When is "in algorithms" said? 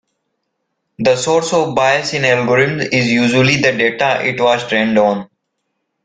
2.15-2.91